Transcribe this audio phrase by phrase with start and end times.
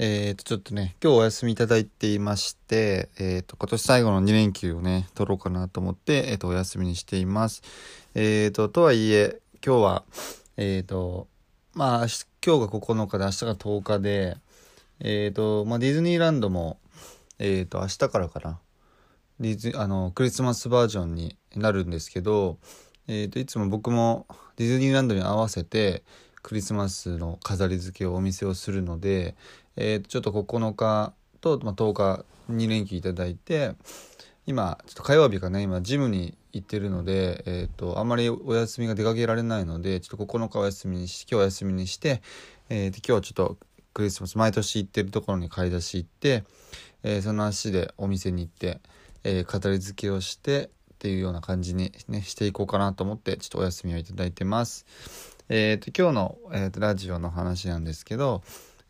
[0.00, 7.62] えーと、ちょっとね、今日お休みいただいていまして、えーと、今年最後の2連休をね、取ろうかなと思って、えーと、お休みにしています。
[8.14, 10.04] えーと、とはいえ、今日は、
[10.56, 11.26] えーと、
[11.74, 14.36] まあ、今日が9日で明日が10日で、
[15.00, 16.78] えーと、まあ、ディズニーランドも、
[17.40, 18.60] えーと、明日からかな。
[19.40, 22.58] ディズあの、クリスマスバージョンになるんですけど、
[23.08, 26.04] えーと、いつも僕もディズニーランドに合わせて、
[26.42, 29.36] クリスマスの飾り付けをお店をするので、
[29.80, 33.72] えーちょっと9日と、まあ、10日2連休いただいて
[34.44, 42.22] 今ちょっと火曜日がね今ジムに行ってるので、えー、とあんまりお休みが出かけられないのでちょっと9日お休みにして今日お休みにして、
[42.68, 43.56] えーと今日はちょっと
[43.94, 46.44] クリスマス毎年行ってるところに買い出し行って、
[47.02, 48.80] えーその足でお店に行って、
[49.22, 54.86] えー飾り付けをしてっていうような感じに、ね、していこうかなと思ってちょっとお休みをいただいてます。
[55.48, 58.42] えー、と今日の、えーとラジオの話なんですけど、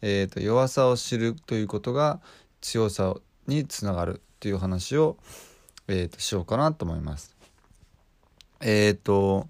[0.02, 2.20] えー、と弱さを知るということが
[2.60, 3.14] 強さ
[3.46, 5.16] につながるという話を、
[5.88, 7.36] えー、としようかなと思います。
[8.60, 9.48] えっ、と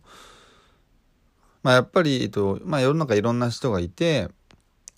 [1.62, 4.28] まあやっぱり、えーとまあ、世の中いろんな人がいて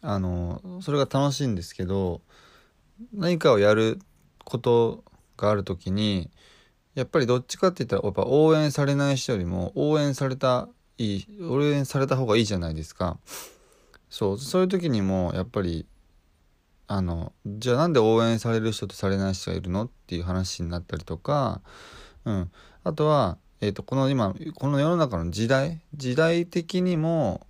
[0.02, 2.20] あのそれが楽しいんですけど
[3.12, 3.98] 何かをやる
[4.44, 5.04] こと
[5.36, 6.30] がある時に
[6.94, 13.18] やっぱりどっちかって言ったらやっぱ応援されない人よりも応援されたいい応援された方がいいじゃないですか。
[14.10, 15.86] そうそういう時にもやっぱり
[16.88, 21.60] あのじゃあなんで応援される人とされない人がいるのっていう話になったりとか、
[22.24, 22.50] うん、
[22.82, 27.46] あとは、えー、とこの今この世の中の時代時代的にも、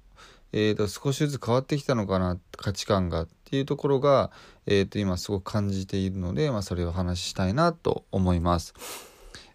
[0.52, 4.30] えー、と少しずつ変わってきたのかな価値観がっていうところが、
[4.66, 8.74] えー、と今すごく感じているので、まあ、それを話したいなと思います。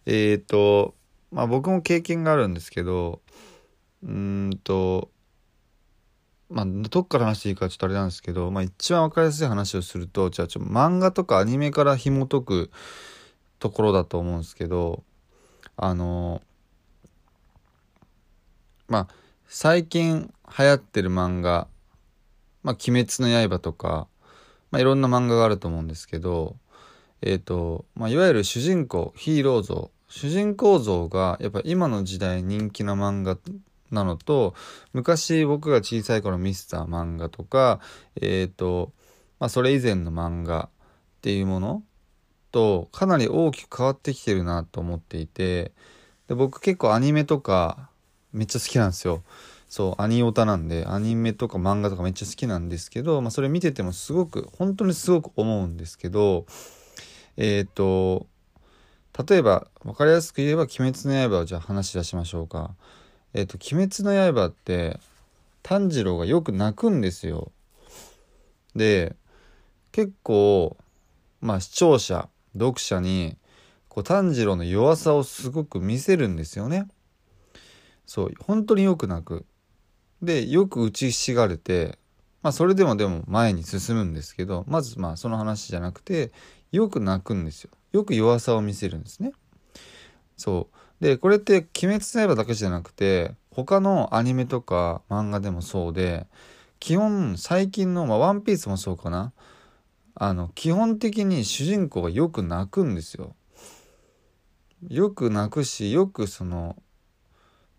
[0.07, 0.95] えっ、と
[1.31, 3.21] まあ僕も経験があるんですけど
[4.03, 5.09] うんと
[6.49, 12.71] まあどっから話していいかちょっとあれなんですけど、まあ、一番分かりやすい話をするとじゃあちょ漫画とかアニメから紐解く
[13.59, 15.03] ところだと思うんですけど
[15.77, 16.41] あの
[18.87, 19.07] まあ
[19.47, 21.67] 最近流行ってる漫画
[22.63, 24.07] 「まあ、鬼滅の刃」とか、
[24.71, 26.57] まあ、いろんな漫画があると思うんですけど
[27.21, 29.89] えっ、と、まあ、いわゆる主人公ヒーロー像。
[30.07, 33.37] 主人公像がやっぱ今の時代人気な漫画
[33.95, 34.53] なのと
[34.93, 37.79] 昔僕が小さい頃見せた漫画とか
[38.21, 38.93] えっ、と、
[39.39, 40.69] まあ、それ以前の漫画っ
[41.21, 41.83] ていうもの
[42.51, 45.71] とかなり大きく変わってきてるなと思っていて
[46.27, 47.89] で僕結構アニメとか
[48.31, 49.23] めっちゃ好きなんですよ。
[49.67, 56.45] そうアニオタなんでアニメとか漫画とかめっちゃ好きなんですけど、まあ、それ見ててもすごく本当にすごく思うんですけど
[57.35, 58.27] えっ、と
[59.27, 62.75] 例えば分かりやすく言えば「鬼滅の刃」をじゃあ話し出しましょうか。
[63.35, 64.97] えっ、と「鬼滅の刃」って
[65.61, 67.51] 炭治郎がよく泣くんですよ。
[68.75, 69.15] で
[69.91, 70.77] 結構
[71.41, 73.37] まあ視聴者読者に
[73.89, 76.87] こう炭治郎の弱さをすごく見せるんですよね。
[78.05, 79.45] そう本当によく泣く。
[80.21, 81.99] でよく打ちひしがれて
[82.41, 86.31] まあそれでもでも前に進むんですけどまずまあその話じゃなくて
[86.71, 87.71] よく泣くんですよ。
[87.91, 89.33] よく弱さを見せるんですね。
[90.37, 96.27] そうでこれって「鬼滅の刃」だけじゃなくて他のアニメとか漫画でもそうで
[96.79, 99.33] 基本最近の「まあ、ワンピースもそうかな
[100.15, 103.35] あの基本的に主人公がよく泣くんですよ。
[104.87, 106.75] よく泣くしよくその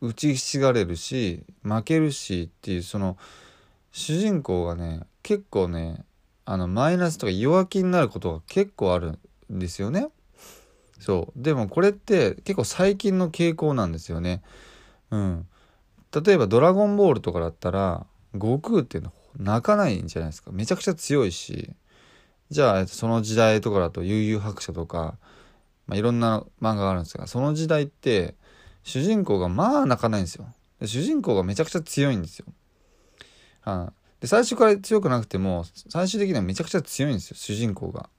[0.00, 3.16] 打ちひしがれるし負けるしっていうその
[3.92, 6.04] 主人公がね結構ね
[6.44, 9.18] あのマイナスとか弱気になることが結構ある
[9.52, 10.08] んですよね。
[11.06, 14.42] そうでもこれって結構最近の傾向なんですよね。
[15.12, 15.46] うん、
[16.12, 21.70] 例えば「ドラゴンボール」とかだったら悟空っていうの泣かないんじゃないですかめちゃくちゃ強いし
[22.50, 25.16] じゃあその時代とかだと悠々白書とか、
[25.86, 28.34] まあ、いろんな漫画があるんですがその時代って
[28.82, 30.46] 主人公がまあ泣かないんですよ。
[30.80, 32.46] で主人公がめちゃくちゃ強いんですよ。
[33.60, 38.10] はい、で最初から強くなくても最終的にはめちゃくちゃ強いんですよ主人公が。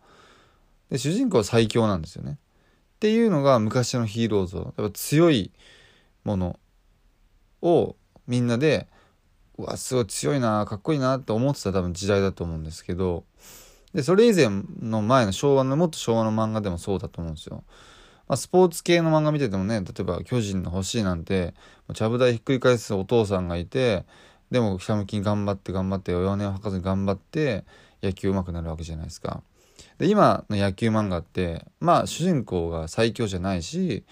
[0.90, 2.38] で主人公は最強なんですよね。
[2.98, 5.52] っていうのが昔のヒーロー像やっぱ強い
[6.24, 6.60] もの
[7.62, 7.96] を
[8.26, 8.88] みんなで
[9.60, 13.24] うわすごい強いなかっこいいなって思ってた多分時代だと思うんですけど
[13.94, 14.48] でそれ以前
[14.82, 17.64] の前の昭和のもっと昭和の漫画でもそうだと思うんですよ。
[18.28, 21.54] まあ、スポーツ系の漫画見ててもね例えば「巨人の欲しい」なんて
[21.94, 24.06] ちゃぶ台ひっくり返すお父さんがいて
[24.50, 27.64] でもひたむきに頑張って頑張って弱音を吐かずに頑張って
[28.02, 29.44] 野球上手くなるわけじゃないですか。
[29.98, 34.04] で今の野球漫画ってまあ主人公が最強じゃないし、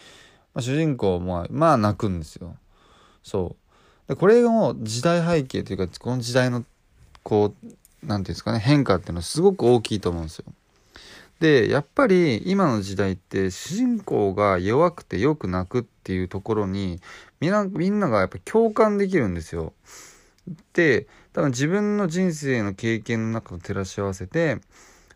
[0.54, 2.56] まあ、主人公もまあ泣くんですよ。
[3.24, 3.56] そ
[4.08, 6.64] うでこれの時代背景というかこの時代の
[7.24, 10.46] こう何て言うんですかね変化っていうのはすごく大きいと思うんですよ。
[11.40, 17.02] でやっぱり今の時代って主人公が弱くてよく泣くっていうところに
[17.42, 19.74] みんなみんながやっぱ共感できるんですよ。
[20.74, 24.60] で多分自分の人生の経験の中と照らし合わせて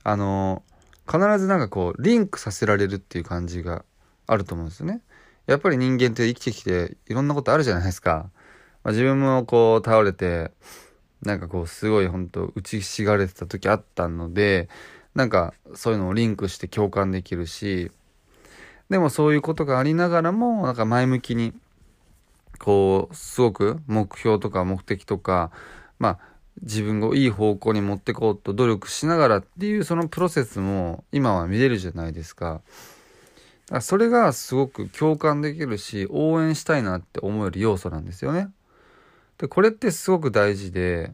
[0.04, 0.64] あの
[1.06, 3.84] 必ずなんかこうリンクさせられるっていう感じが
[4.28, 5.02] あると思うんですよね。
[5.48, 8.30] やっぱり人間って生きてきていろんなことあるじゃないですか。
[8.84, 10.52] まあ、自分もこう倒れて
[11.22, 14.70] なんかこうすごい本当打ちひしがれてた時あったので
[15.16, 17.92] なんかそういうのをリンクして共感できるし
[18.90, 21.54] でもそういうことがありながらもなんか前向きに
[22.58, 25.52] こうすごく目標とか目的とか
[25.98, 26.20] まあ
[26.62, 32.62] 自分をいい方向に持ってこうと努力しながらっていうそのプロセスも今は見れるじゃないですか。
[33.82, 38.50] それがすごく共感できるし応援したいなって思える要素なんですよね。
[39.38, 41.14] でこれってすごく大事で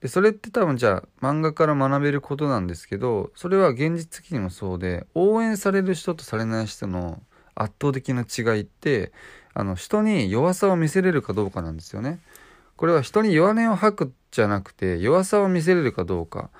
[0.00, 7.22] でそれって多分じゃあ漫画から学べることなんですけどそれは現実的にもそうで応援される人とされない人の
[7.54, 9.12] 圧倒的な違いって
[9.54, 12.18] あの人に弱さを見せれるかどうかなんですよね。
[12.76, 16.50] これは人に弱音を吐くじゃなくて弱さを見せれるかどうか。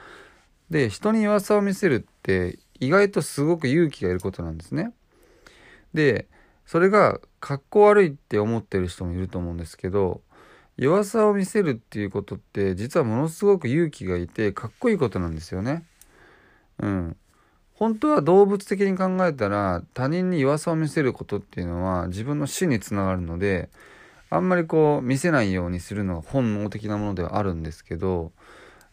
[0.71, 4.93] で人に弱さを見せるって意外とすごく勇気がいることなんですね。
[5.93, 6.29] で
[6.67, 10.23] それがかっこ悪いって思ってる人もいると思うんですけど
[10.76, 15.85] 弱さを見せるっていうことって実はものすごく勇気がいてかっこいいことなんですよね。
[16.81, 17.17] うん。
[17.75, 23.69] 本当は動物的に考えたら他人に弱さを見せることっていうのは自分の死につながるので
[24.34, 28.32] あんまりこう見せないようにするのが本能的なものではあるんですけど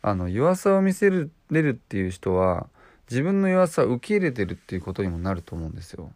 [0.02, 2.68] あの弱さを見せれるっていう人は
[3.10, 6.12] 自分の弱さを受け入れてるっていうことにもなると思うんですよ。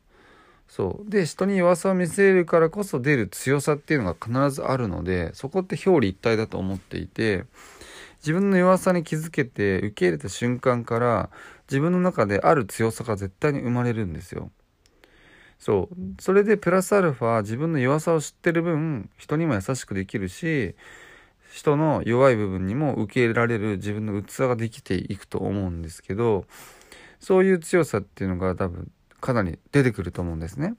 [0.68, 7.46] そうで人に弱さを見せるからこそ出る強さっていうのが必ずあるのでそこって表裏一体だと思っていて
[8.18, 11.30] 自分の弱さに気づけて受け入れた瞬間から
[11.70, 14.50] 自分の中である強さが絶対に生まれるんですよ。
[15.60, 20.76] そうそれでプラスアルファ自分の弱さを知ってる分人にも優しくできるし
[21.52, 26.46] 人の弱い部分にも受け入れられる自分の器ができていくと思うんですけど
[27.20, 28.92] そういう強さっていうのが多分
[29.22, 30.76] かなり出てくると思うんですね。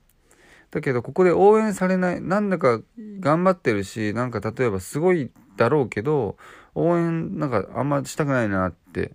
[0.71, 2.81] だけどここで応援されないなんだか
[3.21, 6.37] 頑張ってるしなんか例えばすごいだろうけど
[6.75, 9.13] 応援なんかあんましたくないなって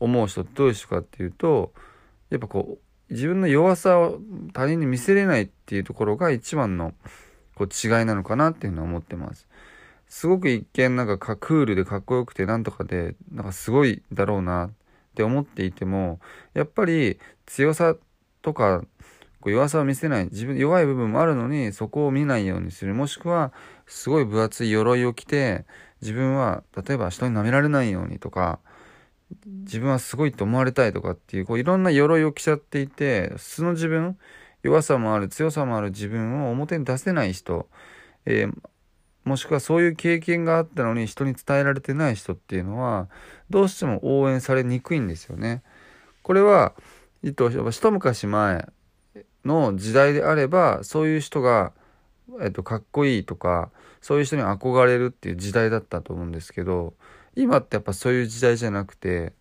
[0.00, 1.72] 思う人どういう人かっていうと
[2.30, 4.18] やっぱこう自分の弱さを
[4.52, 6.94] 他人に見せれないっていうところが一番の
[7.54, 9.46] こう違いなのかなっていうのは思ってます。
[10.08, 14.70] すごく一見なんかクールでかっこよくてなんとかでなんかすごいだろうなっ
[15.14, 16.20] て思っていても
[16.54, 17.96] やっぱり強さ
[18.42, 18.84] とか
[19.40, 23.52] こう弱さを見せない自分弱い部分もあるのにそこを見ないようにするもしくは
[23.86, 25.64] すごい分厚い鎧を着て
[26.00, 28.60] 自分は例えば人に舐められないようにとか
[29.46, 34.18] 自分はすごいと思われたいとかっていうこういろんな鎧を着ちゃっていて素の自分
[34.62, 37.68] 弱さもある強さもある自分を表に出せない人、
[38.24, 38.54] えー、
[39.24, 43.08] もしくはそういう経験があったのに人に伝えられてない人っていうのは
[43.50, 45.62] どうしても応援されにくいんですよね。
[46.22, 46.74] これは
[47.22, 48.68] 一昔前
[49.44, 51.72] の時代であればそういう人が、
[52.40, 56.94] えっと、かっこいいとかそういう人に憧れるっていう時代だったと思うんですけど
[57.36, 59.32] 今ってやっぱそういう時代じゃなくて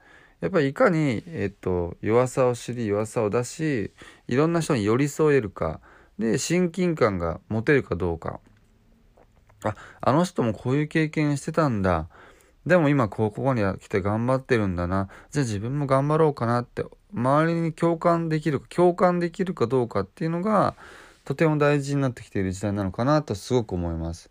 [0.42, 3.92] やっぱりいかに、えっと、弱さを知り弱さを出し
[4.28, 5.80] いろんな人に寄り添えるか
[6.20, 8.40] で親近感が持てるかどうか。
[9.64, 12.08] ああの人もこういう経験してたんだ。
[12.66, 15.10] でも今ここに来て頑張ってるんだな。
[15.32, 16.84] じゃあ自分も頑張ろうかなって
[17.14, 20.76] 周りに共感できるか共感できるかどうかっていうのが
[21.26, 24.30] とても大事になってきている時代なのかなとすごく思います。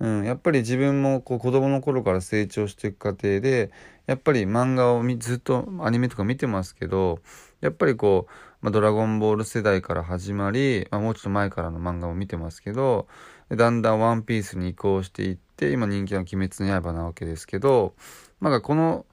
[0.00, 3.70] うん、やっぱり自分もこう子供の頃から成長していく過程で
[4.06, 7.18] やっぱり漫画をずっとアニメとか見てますけど
[7.60, 13.08] やっぱりこう、まあ、ドラゴンボール世代から始まり、まあ、もうちょっと前からの漫画も見てますけど
[13.50, 17.94] だんだんワンピースに移行していって今人気の「鬼滅の刃」なわけですけど
[18.40, 19.04] なんかこの、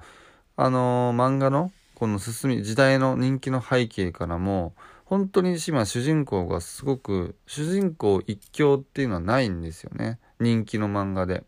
[0.55, 4.73] あのー、漫画のこの進み時代の人気の背景からも
[5.05, 10.19] 本当に今主人公がすごく主人公一強っていうのはないんですよね。
[10.39, 11.43] 人気の漫画で。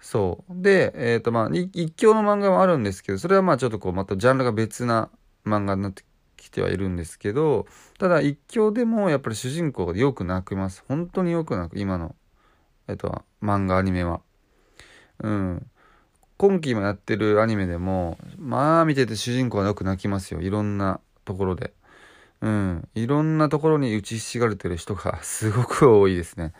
[0.00, 0.62] そう。
[0.62, 5.10] でえっ、ー、とまあ一強の漫画もあるんですけどそれはまあちょっとこうまたジャンルが別な
[5.46, 6.04] 漫画になって
[6.36, 7.66] きてはいるんですけど
[7.98, 10.84] ただ一強でもやっぱり主人公がよく泣きます。
[10.88, 11.78] 本当によく泣く。
[11.78, 12.16] 今の
[12.88, 14.20] えっ、ー、と漫画アニメは。
[15.20, 15.66] うん。
[16.36, 20.40] 今期もやってるアニメでもまあ見てて主人公はよく泣きますよ。
[20.40, 21.72] いろんなところで。
[22.40, 22.88] うん。
[22.96, 26.52] いろんなところに打ちひしがれてる人がすごく多いですね。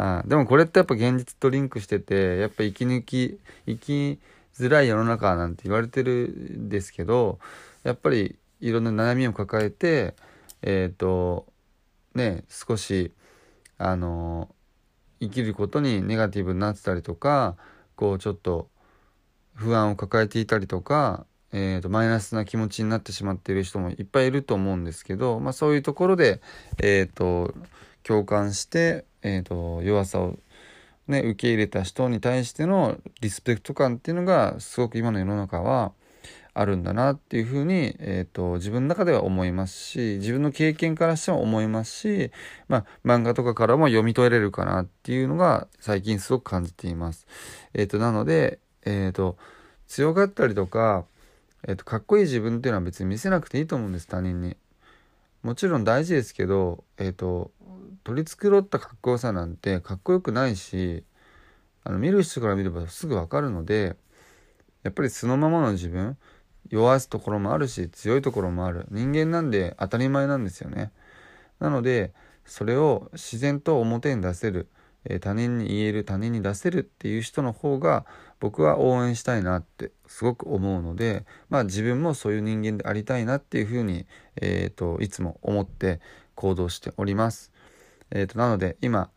[0.00, 4.20] あでもこれってやっぱ現実とリンクしててやっぱ生き抜き生き
[4.56, 7.40] づらい世の中なんて言われてるんですけど
[7.82, 10.14] やっぱりいろんな悩みを抱えて
[10.62, 11.46] えっ、ー、と
[12.14, 13.10] ね少し
[13.76, 14.48] あの
[15.20, 17.56] 生きることにネガティブになってたりとか
[17.96, 18.68] こうちょっと
[19.54, 26.40] 不安を抱えていたりとか、えーと、マイナスな気持ちになってしまっている人もいっぱいいると思うんですけど、まあ、そういうところで、
[26.80, 27.52] えーと
[28.02, 30.38] 共感して、えーと、弱さを、
[31.06, 35.92] ね、受け入れた人に対してのリスペクト感っていうのがすごく今の世の中は
[36.58, 42.32] あるんだなっていうふうに、えーと、自分の中では思いますし自分の経験からしても思いますし、
[42.66, 47.28] まあ、漫画とかからも読み取れるかなっていうのが最近すごく感じています。
[47.74, 49.36] えーと、なので、えー、と
[49.86, 51.04] 強がったりとか、
[51.66, 54.56] えー、とかっこいい自分っていうのは別に見せなくていいと思うんです他人に。
[55.42, 57.52] もちろん大事ですけど、えー、と
[58.04, 61.04] 取り繕ったかっこよさなんてかっこよくないし
[61.84, 63.96] あの見る人から見ればすぐ分かるので
[64.82, 66.16] やっぱり素のままの自分
[66.68, 68.86] 弱すところもあるし強いところもある。
[68.90, 70.92] 人間なんで当たり前なんですよね。
[71.60, 72.12] なので
[72.44, 74.68] それを自然と表に出せる、
[75.04, 78.06] えー、他人に言える他人に出せるっていう人の方が
[78.40, 86.00] 僕は応援したいなってすごく思うのでまあ自分もそういう人間でありたいなっていうふうに、えーといつも思って
[86.34, 87.52] 行動しております。
[88.10, 89.10] えー、となので今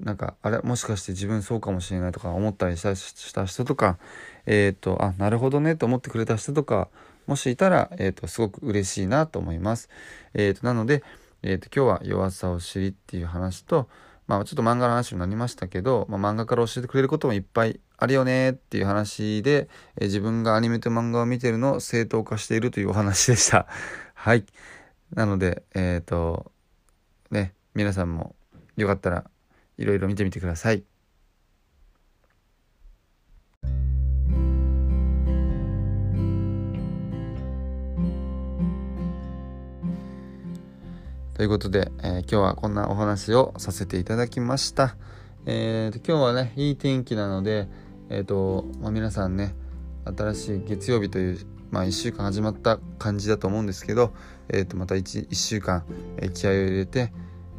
[0.00, 3.98] なんかあれもしかして自分そうかもしれないとか思ったりしたした人とか
[4.44, 6.88] えっ、ー、とあなるほどねと思ってくれた人とか
[7.26, 9.88] もしいたら、えーと、すごく嬉しいなと思います。
[10.34, 11.02] えーと、なので、
[11.42, 13.88] えーと、今日は弱さを知りっていう話と、
[14.26, 19.68] まあ、ちょっと漫画の話になりましたけど、まあ、漫画から教えてくれることもいっぱいあるよねっていう話で、
[20.00, 23.66] え、自分がアニメと漫画を見てるのを正当化しているというお話でした。
[24.14, 24.46] はい。
[25.12, 26.50] なので、えっ、と、
[27.30, 28.34] ね、皆さんも
[28.76, 29.24] よかったら
[29.76, 30.93] いろいろ見てみてください。
[41.34, 44.96] ということで、えー、今日はこんなお話をさせていただきました。
[45.46, 47.68] えーと、今日はね、いい天気なので、
[48.08, 49.56] えーとまあ、皆さんね、
[50.04, 51.38] 新しい月曜日という、
[51.72, 54.14] まあ、1週間始まった感じだと思うんですけど、
[54.48, 55.84] えーと、また 1, 1週間、
[56.18, 57.12] えー、気合を入れて、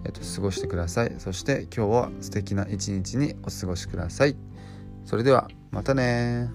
[0.06, 1.14] えーと、過ごしてください。
[1.18, 4.38] そして今日は素敵な一日にお過ごしください。
[5.04, 6.50] それではまたね